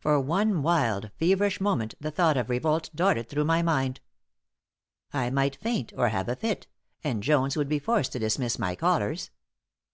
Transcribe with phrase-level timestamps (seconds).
[0.00, 4.00] For one wild, feverish, moment the thought of revolt darted through my mind.
[5.14, 6.66] I might faint, or have a fit,
[7.02, 9.30] and Jones would be forced to dismiss my callers.